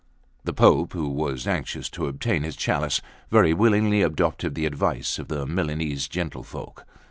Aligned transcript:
The 0.45 0.51
Pope, 0.53 0.93
who 0.93 1.07
was 1.09 1.45
anxious 1.45 1.87
to 1.91 2.07
obtain 2.07 2.41
his 2.41 2.55
chalice, 2.55 3.01
very 3.29 3.53
willingly 3.53 4.01
adopted 4.01 4.55
the 4.55 4.65
advice 4.65 5.19
of 5.19 5.27
the 5.27 5.45
Milanese 5.45 6.07
gentlefolk. 6.07 6.87